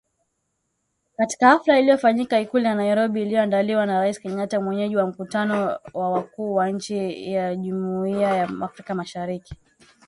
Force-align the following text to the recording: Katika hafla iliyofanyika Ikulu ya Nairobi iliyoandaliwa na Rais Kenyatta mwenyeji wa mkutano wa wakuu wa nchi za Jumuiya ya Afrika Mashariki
Katika 1.17 1.49
hafla 1.49 1.79
iliyofanyika 1.79 2.39
Ikulu 2.39 2.65
ya 2.65 2.75
Nairobi 2.75 3.21
iliyoandaliwa 3.21 3.85
na 3.85 3.99
Rais 4.01 4.19
Kenyatta 4.19 4.61
mwenyeji 4.61 4.95
wa 4.97 5.07
mkutano 5.07 5.79
wa 5.93 6.09
wakuu 6.09 6.53
wa 6.55 6.69
nchi 6.69 6.95
za 7.33 7.55
Jumuiya 7.55 8.35
ya 8.35 8.43
Afrika 8.61 8.95
Mashariki 8.95 9.55